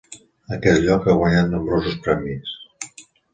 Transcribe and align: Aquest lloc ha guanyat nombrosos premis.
Aquest 0.55 0.79
lloc 0.85 1.05
ha 1.05 1.15
guanyat 1.19 1.51
nombrosos 1.51 1.99
premis. 2.09 2.57